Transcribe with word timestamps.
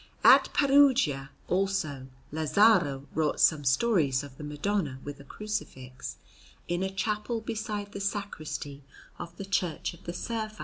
At 0.23 0.51
Perugia, 0.51 1.29
also, 1.47 2.07
Lazzaro 2.31 3.05
wrought 3.13 3.39
some 3.39 3.63
stories 3.63 4.23
of 4.23 4.35
the 4.35 4.43
Madonna, 4.43 4.99
with 5.03 5.19
a 5.19 5.23
Crucifix, 5.23 6.15
in 6.67 6.81
a 6.81 6.89
chapel 6.89 7.39
beside 7.39 7.91
the 7.91 8.01
Sacristy 8.01 8.81
of 9.19 9.37
the 9.37 9.45
Church 9.45 9.93
of 9.93 10.05
the 10.05 10.13
Servi. 10.13 10.55